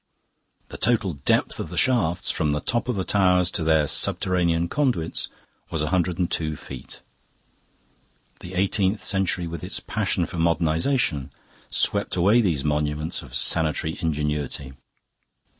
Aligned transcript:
The 0.69 0.79
total 0.79 1.13
depth 1.13 1.59
of 1.59 1.69
the 1.69 1.77
shafts 1.77 2.31
from 2.31 2.49
the 2.49 2.59
top 2.59 2.89
of 2.89 2.95
the 2.95 3.03
towers 3.03 3.51
to 3.51 3.63
their 3.63 3.85
subterranean 3.85 4.67
conduits 4.67 5.27
was 5.69 5.83
a 5.83 5.89
hundred 5.89 6.17
and 6.17 6.31
two 6.31 6.55
feet. 6.55 7.01
The 8.39 8.55
eighteenth 8.55 9.03
century, 9.03 9.45
with 9.45 9.63
its 9.63 9.79
passion 9.79 10.25
for 10.25 10.37
modernisation, 10.37 11.29
swept 11.69 12.15
away 12.15 12.41
these 12.41 12.63
monuments 12.63 13.21
of 13.21 13.35
sanitary 13.35 13.95
ingenuity. 14.01 14.73